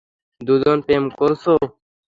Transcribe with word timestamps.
দুজন 0.41 0.77
প্রেম 0.85 1.03
করছ? 1.19 1.43